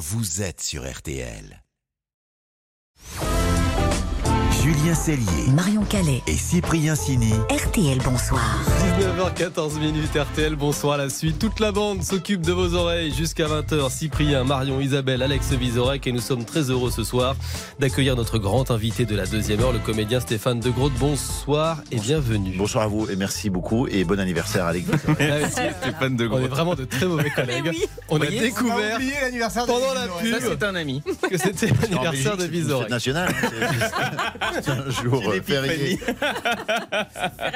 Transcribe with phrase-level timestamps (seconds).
[0.00, 1.62] vous êtes sur RTL.
[4.70, 6.22] Julien Cellier Marion Calais.
[6.28, 7.32] et Cyprien Sini.
[7.50, 8.40] RTL, bonsoir.
[9.00, 11.40] 19h14 minutes RTL, bonsoir à la suite.
[11.40, 13.90] Toute la bande s'occupe de vos oreilles jusqu'à 20h.
[13.90, 17.34] Cyprien, Marion, Isabelle, Alex Vizorek et nous sommes très heureux ce soir
[17.80, 20.92] d'accueillir notre grand invité de la deuxième heure, le comédien Stéphane De Groot.
[21.00, 22.54] Bonsoir et bienvenue.
[22.56, 24.86] Bonsoir à vous et merci beaucoup et bon anniversaire Alex.
[25.80, 27.72] Stéphane De On est vraiment de très mauvais collègues.
[28.08, 28.98] On a découvert
[29.66, 31.02] pendant la pub c'est un ami.
[31.28, 32.88] que c'était l'anniversaire de Vizorek.
[32.88, 33.34] nationale.
[34.68, 35.98] un jour euh, férié.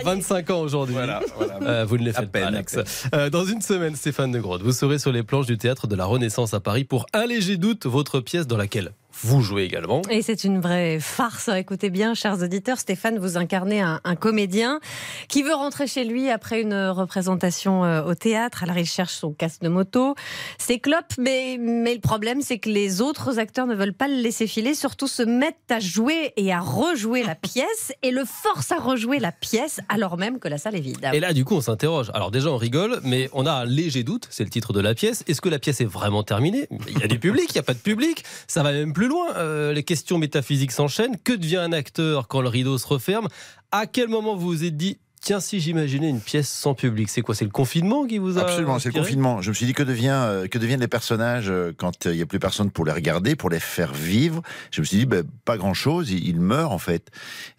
[0.05, 0.95] 25 ans aujourd'hui.
[0.95, 1.59] Voilà, voilà.
[1.63, 2.79] Euh, vous ne les faites peine, pas, Alex.
[3.15, 5.97] Euh, dans une semaine, Stéphane de Groot, vous serez sur les planches du théâtre de
[5.97, 8.93] la Renaissance à Paris pour Un léger doute, votre pièce dans laquelle
[9.23, 10.03] vous jouez également.
[10.11, 11.49] Et c'est une vraie farce.
[11.49, 14.81] Écoutez bien, chers auditeurs, Stéphane, vous incarnez un, un comédien
[15.29, 18.63] qui veut rentrer chez lui après une représentation euh, au théâtre.
[18.63, 20.15] Alors il cherche son casque de moto,
[20.59, 24.17] ses clopes, mais, mais le problème c'est que les autres acteurs ne veulent pas le
[24.17, 28.73] laisser filer, surtout se mettent à jouer et à rejouer la pièce et le force
[28.73, 31.09] à rejouer la pièce alors même que la salle est vide.
[31.13, 32.11] Et là, du coup, on s'interroge.
[32.15, 34.95] Alors déjà, on rigole, mais on a un léger doute, c'est le titre de la
[34.95, 35.25] pièce.
[35.27, 36.67] Est-ce que la pièce est vraiment terminée?
[36.89, 38.25] Il y a du public, il n'y a pas de public.
[38.47, 39.35] Ça va même plus loin.
[39.37, 41.17] Euh, les questions métaphysiques s'enchaînent.
[41.23, 43.29] Que devient un acteur quand le rideau se referme?
[43.73, 47.23] À quel moment vous vous êtes dit Tiens, si j'imaginais une pièce sans public, c'est
[47.23, 47.35] quoi?
[47.35, 48.43] C'est le confinement qui vous a.
[48.43, 49.41] Absolument, c'est le confinement.
[49.41, 52.21] Je me suis dit que, devient, euh, que deviennent les personnages euh, quand il n'y
[52.21, 54.43] a plus personne pour les regarder, pour les faire vivre?
[54.71, 57.11] Je me suis dit, ben, pas grand-chose, il, il meurt en fait.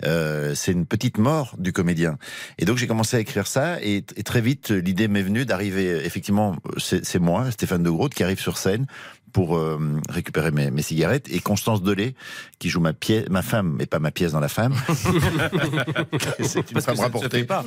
[0.03, 2.19] Euh, c'est une petite mort du comédien.
[2.59, 6.05] Et donc j'ai commencé à écrire ça et, et très vite l'idée m'est venue d'arriver,
[6.05, 8.85] effectivement, c'est c'est moi, Stéphane de Groot, qui arrive sur scène
[9.35, 9.77] pour euh,
[10.09, 12.15] récupérer mes, mes cigarettes et Constance Delay
[12.57, 14.73] qui joue ma pièce, ma femme et pas ma pièce dans la femme.
[16.41, 17.43] c'est une femme rapportée.
[17.43, 17.65] pas.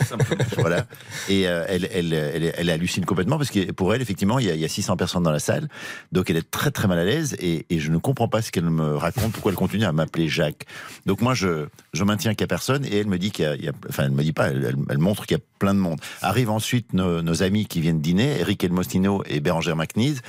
[0.58, 0.86] voilà.
[1.28, 4.50] Et euh, elle, elle, elle, elle hallucine complètement parce que pour elle, effectivement, il y,
[4.50, 5.68] a, il y a 600 personnes dans la salle.
[6.10, 8.50] Donc elle est très très mal à l'aise et, et je ne comprends pas ce
[8.50, 10.66] qu'elle me raconte, pourquoi elle continue à m'appeler Jacques.
[11.06, 13.48] Donc moi, je, je maintiens qu'il n'y a personne et elle me dit qu'il y
[13.48, 15.40] a, il y a- enfin, elle me dit pas, elle, elle- elle montre qu'il y
[15.40, 16.00] a plein de monde.
[16.22, 20.20] Arrivent ensuite nos, nos amis qui viennent dîner, Eric Elmostino et Bérangère McNeese.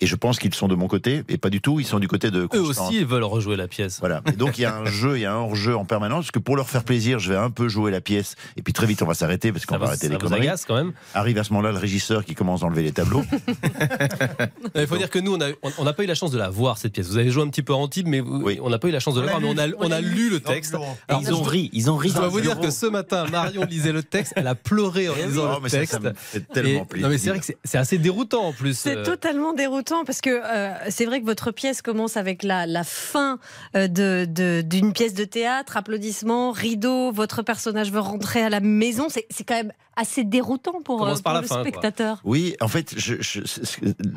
[0.00, 2.06] Et je pense qu'ils sont de mon côté et pas du tout, ils sont du
[2.08, 3.98] côté de Eux aussi, ils veulent rejouer la pièce.
[4.00, 4.22] Voilà.
[4.26, 6.30] Et donc il y a un jeu, il y a un hors-jeu en permanence, parce
[6.30, 8.86] que pour leur faire plaisir, je vais un peu jouer la pièce, et puis très
[8.86, 10.42] vite on va s'arrêter parce qu'on va arrêter ça les vous conneries.
[10.48, 13.24] agace quand même Arrive à ce moment-là le régisseur qui commence à enlever les tableaux.
[14.74, 16.38] Il faut dire que nous, on a- on on n'a pas eu la chance de
[16.38, 17.06] la voir, cette pièce.
[17.08, 18.58] Vous avez joué un petit peu à Antibes, mais vous- Oui.
[18.62, 19.40] on n'a pas eu la chance de la voir.
[19.40, 20.74] Mais on a, on a lu le texte.
[20.74, 22.08] Alors, ils ont ri, ils ont ri.
[22.10, 25.14] Je dois vous dire que ce matin, Marion lisait le texte, elle a pleuré en
[25.14, 25.98] lisant Oh, le texte.
[26.34, 27.06] Et- tellement plaisir.
[27.08, 28.76] non mais c'est vrai que c'est- c'est assez déroutant en plus.
[28.78, 32.66] C'est Euh, totalement déroutant parce que euh, c'est vrai que votre pièce commence avec la,
[32.66, 33.38] la fin
[33.76, 38.60] euh, de- de- d'une pièce de théâtre, applaudissements, rideau, votre personnage veut rentrer à la
[38.60, 39.06] maison.
[39.08, 41.60] C'est c'est quand même assez déroutant pour, euh, pour le fin, quoi.
[41.62, 42.20] spectateur.
[42.22, 43.40] Oui, en fait, je, je-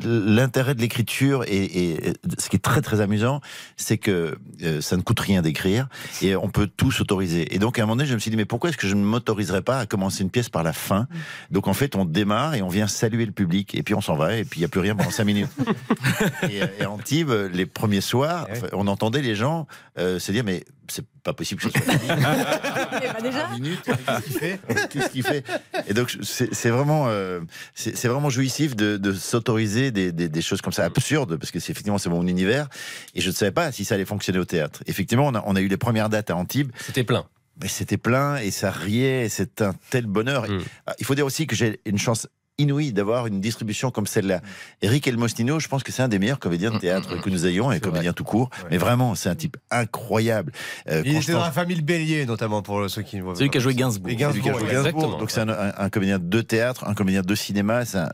[0.04, 3.40] l'intérêt de l'écriture et, et ce qui est très très amusant,
[3.76, 5.88] c'est que euh, ça ne coûte rien d'écrire
[6.22, 7.52] et on peut tout s'autoriser.
[7.54, 8.94] Et donc à un moment donné, je me suis dit mais pourquoi est-ce que je
[8.94, 11.08] ne m'autoriserais pas à commencer une pièce par la fin?
[11.50, 14.14] Donc en fait, on démarre et on vient saluer le public et puis on s'en
[14.14, 15.48] va et puis il y a plus rien pendant cinq minutes.
[16.50, 19.66] et, euh, et Antibes, les premiers soirs, enfin, on entendait les gens
[19.98, 21.92] euh, se dire mais c'est pas possible que ça soit.
[23.04, 25.44] Eh ben déjà, minutes, qu'est-ce qu'il fait Qu'est-ce qu'il fait
[25.88, 27.40] Et donc c'est vraiment, euh,
[27.74, 31.58] c'est vraiment jouissif de, de s'autoriser des, des, des choses comme ça absurdes parce que
[31.60, 32.68] c'est effectivement c'est mon univers
[33.14, 34.82] et je ne savais pas si ça allait fonctionner au théâtre.
[34.86, 37.24] Effectivement, on a, on a eu les premières dates à Antibes, C'était plein.
[37.60, 40.48] mais c'était plein et ça riait, et c'est un tel bonheur.
[40.48, 40.58] Mm.
[40.86, 42.28] Ah, Il faut dire aussi que j'ai une chance
[42.58, 44.40] inouïe d'avoir une distribution comme celle-là.
[44.82, 47.72] Eric Elmostino, je pense que c'est un des meilleurs comédiens de théâtre que nous ayons
[47.72, 48.50] et comédien tout court.
[48.70, 50.52] Mais vraiment, c'est un type incroyable.
[50.88, 53.58] Euh, Il était dans la famille Bélier, notamment pour ceux qui ne voient Celui qui
[53.58, 53.62] a pas.
[53.64, 54.10] joué Gainsbourg.
[54.12, 54.68] Et Celui qui a Gainsbourg.
[54.70, 54.78] Gainsbourg.
[54.88, 55.18] Exactement.
[55.18, 58.08] Donc c'est un, un- un comédien de théâtre, un comédien de cinéma, un-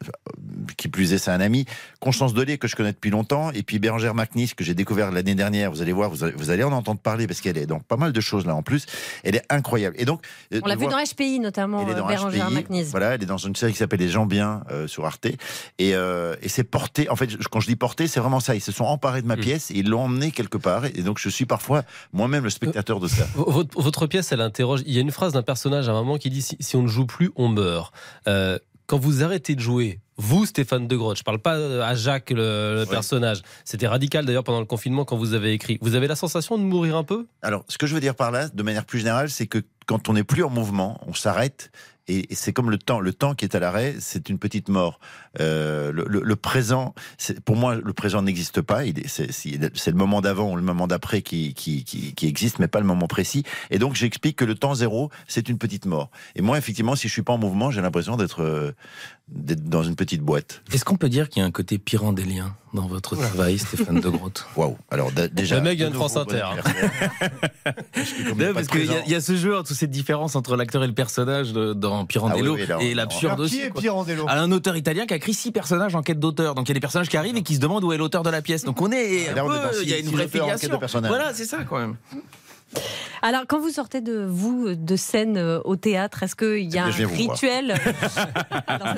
[0.76, 1.64] qui plus est, c'est un ami.
[2.00, 5.34] Constance Delay que je connais depuis longtemps, et puis Bérangère McNeese que j'ai découvert l'année
[5.34, 5.70] dernière.
[5.70, 7.96] Vous allez voir, vous allez, vous allez en entendre parler parce qu'elle est dans pas
[7.96, 8.86] mal de choses là en plus.
[9.24, 9.96] Elle est incroyable.
[9.98, 10.20] Et donc,
[10.54, 12.54] euh, on l'a vu voir- dans HPI notamment, elle est euh, dans Bérangère HPI.
[12.54, 12.90] McNeese.
[12.90, 15.26] Voilà, elle est dans une série qui s'appelle Les gens bien euh, sur Arte.
[15.26, 17.08] Et, euh, et c'est porté.
[17.10, 18.54] En fait, quand je dis porté, c'est vraiment ça.
[18.54, 19.40] Ils se sont emparés de ma Mm.
[19.40, 20.84] pièce et ils l'ont emmené quelque part.
[20.84, 21.82] Et donc, je suis parfois
[22.12, 23.24] moi-même le spectateur de ça.
[23.24, 24.82] V- Votre, votre pièce, elle interroge.
[24.86, 26.82] Il y a une phrase d'un personnage à un moment qui dit si, si on
[26.82, 27.92] ne joue plus, on meurt.
[28.28, 31.54] Euh, quand vous arrêtez de jouer, vous, Stéphane De Groot, je parle pas
[31.86, 32.88] à Jacques, le, le Oui.
[32.88, 33.42] personnage.
[33.64, 35.78] C'était radical d'ailleurs pendant le confinement quand vous avez écrit.
[35.82, 37.26] Vous avez la sensation de mourir un peu?
[37.42, 40.08] Alors, ce que je veux dire par là, de manière plus générale, c'est que quand
[40.08, 41.70] on n'est plus en mouvement, on s'arrête.
[42.08, 43.00] Et c'est comme le temps.
[43.00, 44.98] Le temps qui est à l'arrêt, c'est une petite mort.
[45.40, 46.94] Euh, le, le- le présent,
[47.44, 48.80] pour moi, le présent n'existe pas.
[49.06, 52.80] C'est le moment d'avant ou le moment d'après qui, qui, qui, qui existe, mais pas
[52.80, 53.44] le moment précis.
[53.70, 56.10] Et donc, j'explique que le temps zéro, c'est une petite mort.
[56.34, 58.72] Et moi, effectivement, si je suis pas en mouvement, j'ai l'impression d'être euh,
[59.30, 60.62] d'être dans une petite boîte.
[60.72, 64.08] Est-ce qu'on peut dire qu'il y a un côté pyrandélien dans votre travail, Stéphane de
[64.08, 64.76] Grotte Waouh.
[64.90, 65.56] Alors déjà.
[65.56, 66.44] Le mec vient de France Inter,
[68.54, 71.52] parce qu'il y, y a ce jeu entre cette différence entre l'acteur et le personnage
[71.52, 73.56] de- dans Pirandello Ah oui, oui, là, et l'absurde aussi.
[73.56, 73.70] qui est.
[73.70, 76.54] Pirandello un auteur italien qui a écrit six personnages en quête d'auteur.
[76.54, 78.22] Donc il y a des personnages qui arrivent et qui se demandent où est l'auteur
[78.22, 78.64] de la pièce.
[78.64, 80.28] Donc on est Ah, un là, on est dans peu, il y a une vraie
[80.28, 80.80] filiation.
[81.02, 81.96] Voilà, c'est ça quand même.
[83.22, 86.84] Alors, quand vous sortez de vous de scène euh, au théâtre, est-ce qu'il y a
[86.84, 87.74] un rituel
[88.66, 88.94] Alors,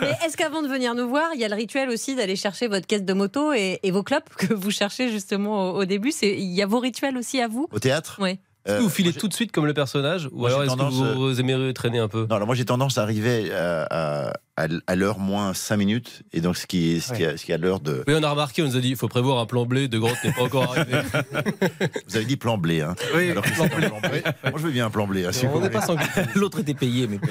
[0.00, 2.68] Mais est-ce qu'avant de venir nous voir, il y a le rituel aussi d'aller chercher
[2.68, 6.12] votre caisse de moto et, et vos clopes que vous cherchez justement au, au début?
[6.12, 7.66] C'est, Il y a vos rituels aussi à vous?
[7.72, 8.16] Au théâtre?
[8.20, 8.38] Oui.
[8.64, 10.82] Est-ce Euh, que vous filez tout de suite comme le personnage Ou alors est-ce que
[10.82, 12.26] vous, vous aimeriez traîner un peu?
[12.30, 13.86] Non, alors moi j'ai tendance à arriver à,
[14.28, 17.44] à- à- l'heure moins 5 minutes, et donc ce qui est, ce qui est, ce
[17.44, 18.04] qui est à l'heure de.
[18.06, 19.98] Oui, on a remarqué, on nous a dit il faut prévoir un plan blé, de
[19.98, 20.98] Grotte n'est pas encore arrivé.
[22.08, 24.22] Vous avez dit plan blé, hein Oui, Alors que pas un plan blé.
[24.44, 25.24] Moi je veux bien un plan blé.
[25.24, 25.96] hein, si on n'est pas sans
[26.34, 27.18] l'autre était payé, mais.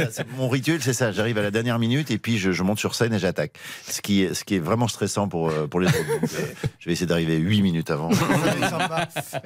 [0.00, 1.12] Non, ça, mon rituel, c'est ça.
[1.12, 3.52] J'arrive à la dernière minute et puis je, je monte sur scène et j'attaque.
[3.88, 5.98] Ce qui, est, ce qui est vraiment stressant pour, euh, pour les autres.
[6.20, 6.44] Donc, euh,
[6.78, 8.10] je vais essayer d'arriver 8 minutes avant.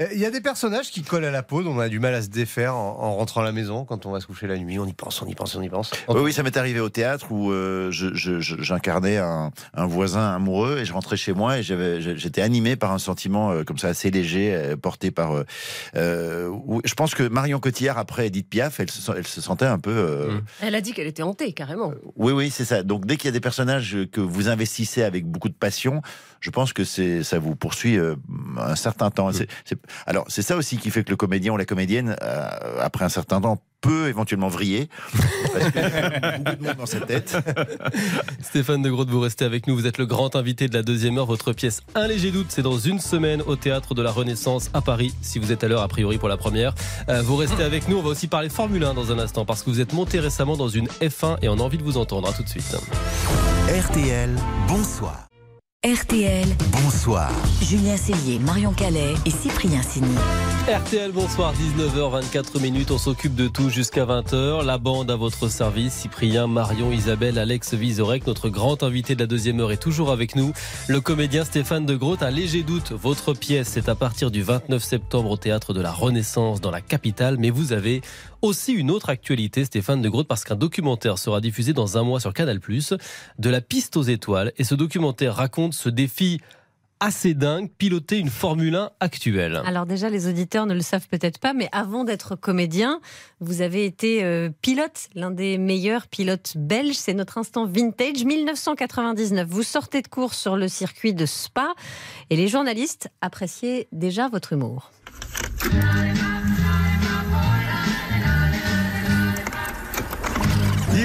[0.01, 1.99] Euh, Il y a des personnages qui collent à la peau, dont on a du
[1.99, 4.47] mal à se défaire en, en rentrant à la maison quand on va se coucher
[4.47, 4.79] la nuit.
[4.79, 5.91] On y pense, on y pense, on y pense.
[6.09, 10.85] Oui, oui, ça m'est arrivé au théâtre où euh, j'incarnais un, un voisin amoureux et
[10.85, 14.55] je rentrais chez moi et j'étais animé par un sentiment euh, comme ça assez léger,
[14.55, 15.33] euh, porté par.
[15.95, 19.67] où- je pense que Marion Cotillard après Edith Piaf, elle se, sent- elle se sentait
[19.67, 20.29] un peu.
[20.31, 20.41] Mm.
[20.63, 21.93] Elle a dit qu'elle était hantée, carrément.
[22.17, 22.83] Oui, oui, c'est ça.
[22.83, 26.03] Donc dès qu'il y a des personnages que vous investissez avec beaucoup de passion,
[26.41, 27.99] je pense que c'est ça vous poursuit
[28.59, 29.31] un certain temps.
[29.33, 29.49] C'est-
[30.07, 32.17] alors c'est ça aussi qui fait que le comédien ou la comédienne,
[32.81, 34.89] après un certain temps, peut éventuellement vriller
[35.53, 37.37] parce qu'il y a beaucoup de monde dans sa tête.
[38.43, 39.77] Stéphane de Grotte, vous restez avec nous.
[39.77, 41.27] Vous êtes le grand invité de la deuxième heure.
[41.27, 44.81] Votre pièce Un léger doute, c'est dans une semaine au théâtre de la Renaissance à
[44.81, 45.15] Paris.
[45.21, 46.75] Si vous êtes à l'heure, a priori pour la première,
[47.11, 47.99] Euh, vous restez avec nous.
[47.99, 50.57] On va aussi parler Formule 1 dans un instant parce que vous êtes monté récemment
[50.57, 52.29] dans une F1 et on a envie de vous entendre.
[52.29, 52.75] À tout de suite.
[53.69, 54.31] RTL,
[54.69, 55.34] bonsoir.
[55.85, 57.31] RTL, Bonsoir.
[57.61, 60.15] Julien Cellier, Marion Calais et Cyprien Sini.
[60.67, 62.91] RTL, bonsoir, 19h24 minutes.
[62.91, 64.65] On s'occupe de tout jusqu'à 20h.
[64.65, 65.93] La bande à votre service.
[65.93, 68.27] Cyprien, Marion, Isabelle, Alex Vizorek.
[68.27, 70.55] Notre grand invité de la deuxième heure est toujours avec nous.
[70.89, 72.23] Le comédien Stéphane de Groot.
[72.23, 72.93] Un léger doute.
[72.93, 76.81] Votre pièce, c'est à partir du 29 septembre au théâtre de la Renaissance dans la
[76.81, 77.37] capitale.
[77.39, 78.01] Mais vous avez
[78.45, 82.21] aussi une autre actualité, Stéphane de Groot, parce qu'un documentaire sera diffusé dans un mois
[82.21, 84.53] sur Canal+, de la piste aux étoiles.
[84.59, 86.41] Et ce documentaire raconte ce défi
[87.01, 89.63] assez dingue, piloter une Formule 1 actuelle.
[89.67, 93.01] Alors déjà, les auditeurs ne le savent peut-être pas, mais avant d'être comédien,
[93.41, 96.95] vous avez été euh, pilote, l'un des meilleurs pilotes belges.
[96.95, 99.47] C'est notre instant vintage, 1999.
[99.49, 101.75] Vous sortez de course sur le circuit de Spa
[102.31, 104.91] et les journalistes appréciaient déjà votre humour.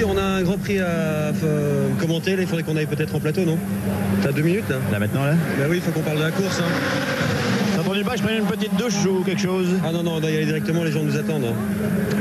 [0.06, 3.20] On a un grand prix à euh, commenter, là, il faudrait qu'on aille peut-être en
[3.20, 3.58] plateau, non?
[4.22, 4.76] T'as deux minutes là?
[4.90, 5.34] Là maintenant là?
[5.58, 6.60] Bah oui, il faut qu'on parle de la course.
[6.60, 7.29] Hein.
[8.10, 10.36] Pas je prenne une petite douche ou quelque chose Ah non, non, on doit y
[10.36, 11.44] aller directement, les gens nous attendent.
[11.44, 11.54] hein.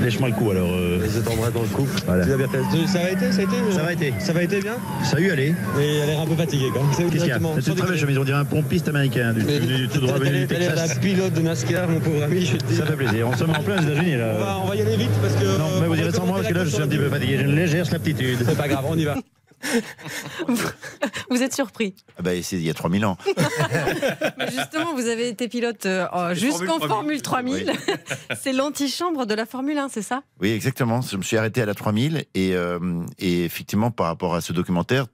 [0.03, 0.69] Lèche-moi le cou alors.
[0.71, 1.67] euh, Ils dans le.
[2.05, 2.25] Voilà.
[2.25, 2.87] Bien fait.
[2.87, 4.13] Ça va été Ça a été Ça va été.
[4.19, 5.55] Ça va été bien Salut, allez.
[5.81, 6.89] Et elle a l'air un peu fatiguée quand même.
[6.95, 7.55] C'est Qu'est-ce qu'il y a directement.
[7.55, 7.97] C'est une très belle déconner.
[8.01, 10.61] chemise, on dirait un pompiste américain du, Mais- du- du tout droit venu du elle
[10.61, 10.99] est la Texas.
[10.99, 12.75] pilote de NASCAR, mon pauvre ami, je te dis.
[12.75, 13.27] Ça fait plaisir.
[13.27, 14.33] On sommes en plein aux États-Unis On là.
[14.33, 15.45] va, on va y aller vite parce que.
[15.57, 17.09] Non, mais euh, vous irez sans moi parce que là je suis un petit peu
[17.09, 17.37] fatigué.
[17.39, 18.37] J'ai une légère slaptitude.
[18.47, 19.15] C'est pas grave, on y va.
[21.29, 21.95] Vous êtes surpris.
[22.17, 23.17] Ah bah, c'est il y a 3000 ans.
[24.37, 27.71] Mais justement, vous avez été pilote euh, jusqu'en Formule 3000.
[28.41, 30.23] c'est l'antichambre de la Formule 1, c'est ça?
[30.41, 31.01] Oui, exactement.
[31.01, 32.79] Je me suis arrêté à la 3000 et, euh,
[33.17, 35.07] et effectivement, par rapport à ce documentaire,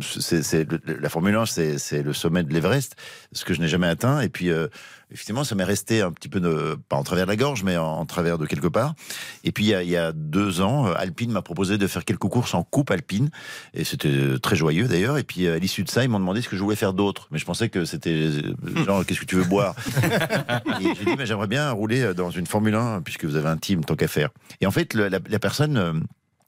[0.00, 2.96] c'est, la Formule 1, c'est, le sommet de l'Everest,
[3.32, 4.20] ce que je n'ai jamais atteint.
[4.20, 4.68] Et puis, euh,
[5.10, 7.76] effectivement, ça m'est resté un petit peu, de, pas en travers de la gorge, mais
[7.76, 8.94] en, en travers de quelque part.
[9.44, 11.86] Et puis, il y a, il y a deux ans, euh, Alpine m'a proposé de
[11.86, 13.30] faire quelques courses en coupe alpine.
[13.74, 15.18] Et c'était euh, très joyeux d'ailleurs.
[15.18, 17.28] Et puis, à l'issue de ça, ils m'ont demandé ce que je voulais faire d'autre.
[17.30, 18.30] Mais je pensais que c'était
[18.86, 19.74] genre, qu'est-ce que tu veux boire?
[20.80, 23.56] Et j'ai dit, mais j'aimerais bien rouler dans une Formule 1, puisque vous avez un
[23.56, 24.30] team, tant qu'à faire.
[24.60, 26.02] Et en fait, le- la, la personne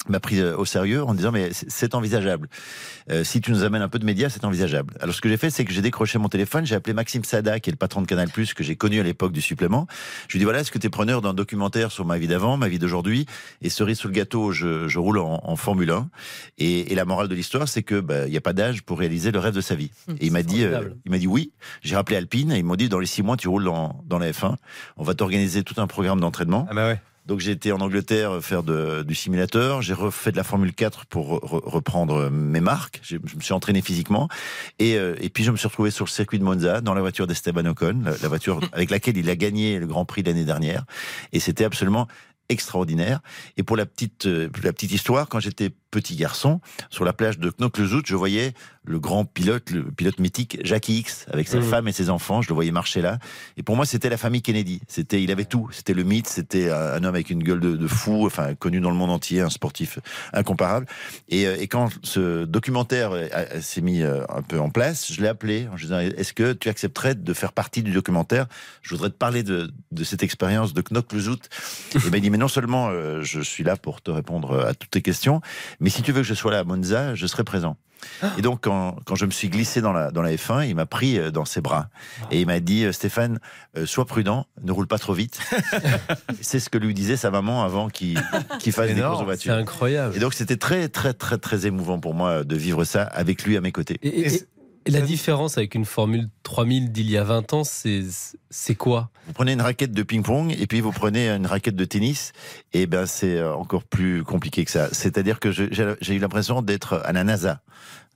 [0.09, 2.49] m'a pris euh, au sérieux en disant, mais c'est- envisageable.
[3.11, 4.95] Euh, si tu nous amènes un peu de médias, c'est envisageable.
[5.01, 7.59] Alors, ce que j'ai fait, c'est que j'ai décroché mon téléphone, j'ai appelé Maxime Sada,
[7.61, 9.87] qui est le patron de Canal+, que j'ai connu à l'époque du supplément.
[10.29, 12.29] Je lui ai dit, voilà, est-ce que tu es preneur d'un documentaire sur ma vie
[12.29, 13.27] d'avant, ma vie d'aujourd'hui?
[13.61, 16.09] Et cerise sur le gâteau, je, je roule en, en Formule 1.
[16.59, 18.99] Et, et la morale de l'histoire, c'est que bah, il n'y a pas d'âge pour
[19.01, 19.91] réaliser le rêve de sa vie.
[20.21, 20.71] Et il m'a dit, euh,
[21.05, 21.53] il m'a dit oui.
[21.83, 24.19] J'ai rappelé Alpine et ils m'ont dit, dans les six mois, tu roules dans, dans
[24.19, 24.55] la F1.
[24.97, 26.67] On va t'organiser tout un programme d'entraînement.
[26.71, 27.01] Ah bah ouais.
[27.27, 31.07] Donc j'ai été en Angleterre faire de- du simulateur, j'ai refait de la Formule 4
[31.07, 34.29] pour re- reprendre mes marques, je me suis entraîné physiquement.
[34.79, 37.01] Et, euh, et puis je me suis retrouvé sur le circuit de Monza dans la
[37.03, 40.45] voiture d'Esteban Ocon, la, la voiture avec laquelle il a gagné le Grand Prix l'année
[40.45, 40.85] dernière.
[41.33, 42.09] Et c'était absolument
[42.49, 43.21] extraordinaire.
[43.57, 47.39] Et pour la petite, euh, la petite histoire, quand j'étais petit garçon, sur la plage
[47.39, 48.55] de Knokke-le-Zout, je voyais
[48.85, 51.65] le grand pilote, le pilote mythique Jackie X, avec sa Mhm.
[51.65, 52.41] femme et ses enfants.
[52.43, 53.19] Je le voyais marcher là.
[53.57, 54.81] Et pour moi, c'était la famille Kennedy.
[54.89, 55.69] C'était, il avait tout.
[55.73, 56.27] C'était le mythe.
[56.29, 59.41] C'était un homme avec une gueule de, de fou, enfin connu dans le monde entier,
[59.43, 59.99] un sportif
[60.33, 60.87] incomparable.
[61.29, 63.29] Et, euh, et quand ce documentaire euh,
[63.61, 66.69] s'est mis euh, un peu en place, je l'ai appelé en disant Est-ce que tu
[66.69, 68.47] accepterais de faire partie du documentaire?
[68.83, 71.49] Je voudrais te parler de, de cette expérience de Knokke-le-Zout.
[71.95, 72.91] Et il m'a dit Mais non seulement
[73.23, 75.41] je suis là pour te répondre à toutes tes questions,
[75.81, 77.77] mais si tu veux que je sois là à Monza, je serai présent.
[78.39, 80.87] Et donc, quand, quand je me suis glissé dans la, dans la F1, il m'a
[80.87, 81.91] pris euh, dans ses bras.
[82.31, 83.41] Et il m'a dit euh, Stéphane,
[83.77, 85.39] euh, sois prudent, ne roule pas trop vite.
[86.41, 88.19] C'est ce que lui disait sa maman avant qu'il
[88.59, 89.53] qu'il fasse des courses en C'est voiture.
[89.55, 90.17] incroyable.
[90.17, 93.57] Et donc, c'était très, très, très, très émouvant pour moi de vivre ça avec lui
[93.59, 93.99] à mes côtés.
[94.03, 94.47] Et, et- Et-
[94.91, 98.03] et la différence avec une Formule 3000 d'il y a 20 ans, c'est
[98.51, 99.11] c'est quoi?
[99.27, 102.33] Vous prenez une raquette de ping-pong et puis vous prenez une raquette de tennis,
[102.73, 104.89] et ben c'est euh, encore plus compliqué que ça.
[104.93, 107.63] C'est-à-dire que j'ai eu l'impression d'être à la NASA,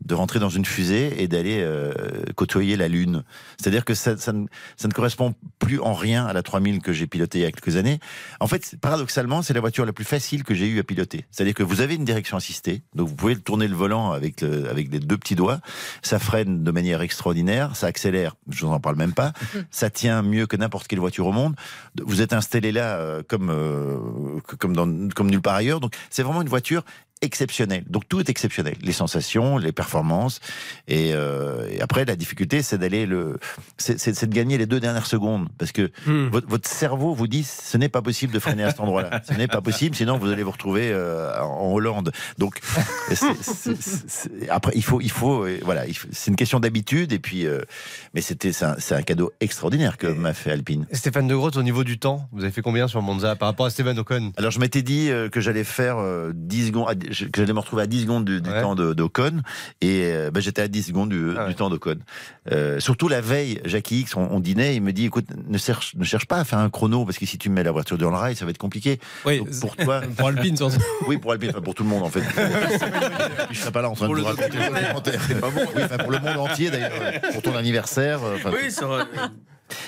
[0.04, 1.92] de rentrer dans une fusée et d'aller euh,
[2.34, 3.24] côtoyer la Lune.
[3.58, 4.46] C'est-à-dire que ça, ça, ne,
[4.76, 7.52] ça ne correspond plus en rien à la 3000 que j'ai pilotée il y a
[7.52, 7.98] quelques années.
[8.40, 11.24] En fait, paradoxalement, c'est la voiture la plus facile que j'ai eu à piloter.
[11.30, 14.68] C'est-à-dire que vous avez une direction assistée, donc vous pouvez tourner le volant avec, le,
[14.68, 15.60] avec les deux petits doigts,
[16.02, 19.32] ça freine de manière extraordinaire, ça accélère, je vous en parle même pas,
[19.70, 21.54] ça tient mieux que n'importe quelle voiture au monde.
[22.02, 23.96] Vous êtes installé là euh, comme, euh,
[24.58, 26.84] comme, dans, comme nulle part ailleurs, donc c'est vraiment une voiture
[27.24, 27.84] exceptionnelle.
[27.88, 30.40] Donc tout est exceptionnel, les sensations, les performances,
[30.88, 33.38] et, euh, et après la difficulté, c'est d'aller le,
[33.78, 36.28] c'est de gagner les deux dernières secondes, parce que Hmm.
[36.28, 39.22] votre, votre cerveau vous dit ce n'est pas possible de freiner à cet endroit-là.
[39.28, 42.12] Ce n'est pas possible, sinon vous allez vous retrouver euh, en Hollande.
[42.38, 42.58] Donc
[43.08, 46.36] c'est- c'est- c'est- c'est- après il faut, il faut, euh, voilà, il faut- c'est une
[46.36, 47.60] question d'habitude et puis, euh,
[48.12, 50.86] mais c'était c'est un, c'est un cadeau extraordinaire que m'a fait Alpine.
[50.92, 53.66] Stéphane de Groot, au niveau du temps, vous avez fait combien sur Monza par rapport
[53.66, 54.32] à Stéphane Ocon?
[54.36, 57.58] Alors je m'étais dit que j'allais faire euh, 10 secondes, ah, je- que j'allais me
[57.60, 58.60] retrouver à 10 secondes du, du Ouais.
[58.60, 59.40] temps d'Ocon
[59.80, 61.48] et euh, ben, j'étais à 10 secondes du, Ah ouais.
[61.48, 61.96] du temps d'Ocon.
[62.52, 65.94] Euh, surtout la veille, Jackie X, on, on dînait, il me dit écoute, ne cherche,
[65.94, 68.10] ne cherche pas à faire un chrono parce que si tu mets la voiture dans
[68.10, 68.98] le rail, ça va être compliqué.
[69.24, 70.76] Oui, Donc, pour toi, pour Alpine, surtout.
[71.06, 72.22] oui, pour Alpine, enfin, pour tout le monde en fait.
[73.50, 75.20] je serais pas là en train Pour de le vous raconter le documentaire.
[75.26, 75.62] C'est pas bon.
[75.76, 76.92] Oui, enfin, pour le monde entier d'ailleurs,
[77.32, 78.22] pour ton anniversaire.
[78.24, 78.86] euh, enfin, Oui, Ça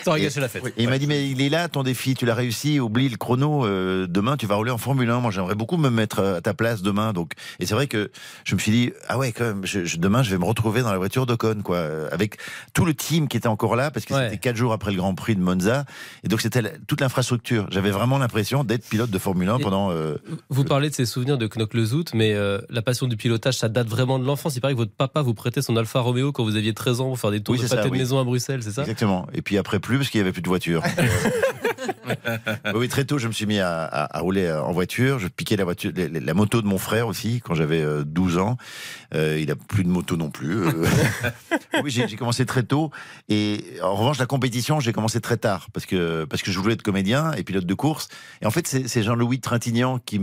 [0.06, 0.64] aurait gâché la fête.
[0.66, 3.16] et il m'a dit, mais il est là, ton défi, tu l'as réussi, oublie le
[3.16, 5.20] chrono, euh, demain tu vas rouler en Formule 1.
[5.20, 7.12] Moi j'aimerais beaucoup me mettre euh, à ta place demain.
[7.12, 8.10] Donc, et c'est vrai que
[8.44, 10.82] je me suis dit, ah ouais, quand même, je- je- demain je vais me retrouver
[10.82, 12.38] dans la voiture d'Ocon, quoi, euh, avec
[12.74, 14.24] tout le team qui était encore là, parce que Ouais.
[14.24, 15.84] c'était quatre jours après le Grand Prix de Monza.
[16.24, 17.66] Et donc c'était toute l'infrastructure.
[17.70, 19.90] J'avais vraiment l'impression d'être pilote de Formule 1 Et- pendant.
[19.90, 20.16] euh,
[20.48, 23.88] Vous parlez de ces souvenirs de Knock-le-Zout, mais euh, la passion du pilotage, ça date
[23.88, 24.56] vraiment de l'enfance.
[24.56, 27.06] Il paraît que votre papa vous prêtait son Alfa Romeo quand vous aviez 13 ans
[27.08, 27.98] pour faire des tours Oui, de pâté de oui.
[27.98, 28.82] maison à Bruxelles, c'est ça?
[28.82, 29.26] Exactement.
[29.34, 30.82] Et puis après plus parce qu'il y avait plus de voiture.
[32.74, 35.18] oui, très tôt, je me suis mis à, à- à rouler en voiture.
[35.18, 38.38] Je piquais la voiture, la, la moto de mon frère aussi quand j'avais euh, 12
[38.38, 38.56] ans.
[39.14, 40.66] Euh, il a plus de moto non plus.
[40.66, 40.84] Euh,
[41.84, 42.90] oui, j'ai commencé très tôt.
[43.28, 46.74] Et en revanche, la compétition, j'ai commencé très tard parce que parce que je voulais
[46.74, 48.08] être comédien et pilote de course.
[48.42, 50.18] Et en fait, c'est Jean-Louis Trintignant qui,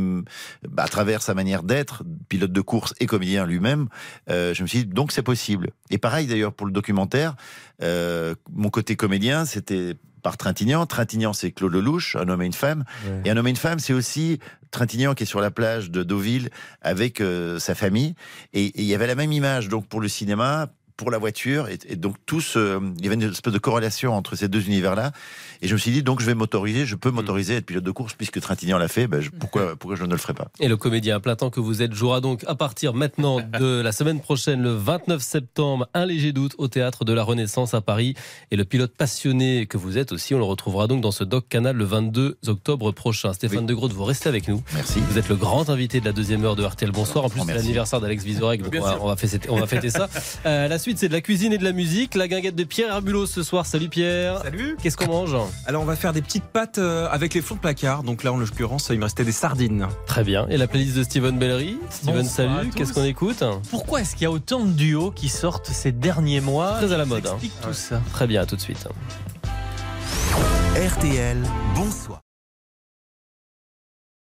[0.68, 3.88] bah, à travers sa manière d'être, pilote de course et comédien lui-même,
[4.30, 5.72] euh, je me suis dit donc c'est possible.
[5.90, 7.36] Et pareil d'ailleurs pour le documentaire,
[7.82, 10.88] euh, mon côté comédien, c'était par Trintignant.
[10.88, 12.86] Trintignant, c'est Claude Lelouch, un homme et une femme.
[13.26, 14.40] Et un homme et une femme, c'est aussi
[14.72, 16.50] Trintignant qui est sur la plage de Deauville
[16.82, 18.16] avec euh, sa famille.
[18.54, 21.68] Et et il y avait la même image donc pour le cinéma, pour la voiture.
[21.70, 24.66] Et, et donc tous, euh, il y avait une espèce de corrélation entre ces deux
[24.66, 25.12] univers-là.
[25.62, 27.84] Et je me suis dit donc je vais m'autoriser, je peux m'autoriser à être pilote
[27.84, 29.08] de course puisque Trintignant l'a fait.
[29.08, 30.48] Ben, je- pourquoi pourquoi je ne le ferais pas?
[30.60, 33.82] Et le comédien à plein temps que vous êtes jouera donc à partir maintenant de
[33.82, 37.82] la semaine prochaine, le 29 septembre, un léger doute au théâtre de la Renaissance à
[37.82, 38.14] Paris.
[38.52, 41.48] Et le pilote passionné que vous êtes aussi, on le retrouvera donc dans ce doc
[41.50, 43.34] canal le 22 octobre prochain.
[43.34, 43.66] Stéphane Oui.
[43.66, 44.62] de Groot, vous restez avec nous.
[44.74, 45.00] Merci.
[45.10, 47.26] Vous êtes le grand invité de la deuxième heure de RTL Bonsoir.
[47.26, 49.04] En plus, Oh, c'est l'anniversaire d'Alex Vizorek, donc Bien on va, sûr.
[49.04, 50.08] on va fêter, on va fêter ça.
[50.46, 52.14] Euh, la suite, c'est de la cuisine et de la musique.
[52.16, 53.66] La guinguette de Pierre Herbulot ce soir.
[53.66, 54.42] Salut Pierre.
[54.44, 55.36] Salut Qu'est-ce qu'on mange
[55.66, 58.04] Alors on va faire des petites pâtes euh, avec les fonds de placard.
[58.04, 59.88] Donc là en l'occurrence il me restait des sardines.
[60.06, 60.46] Très bien.
[60.50, 61.78] Et la playlist de Steven Bellery.
[61.90, 62.70] Steven, salut.
[62.76, 66.42] Qu'est-ce qu'on écoute Pourquoi est-ce qu'il y a autant de duos qui sortent ces derniers
[66.42, 67.26] mois Très à la mode.
[67.28, 67.32] hein.
[67.34, 68.02] Explique tout ça.
[68.12, 68.88] Très bien, à tout de suite.
[70.76, 71.38] RTL,
[71.76, 72.20] bonsoir.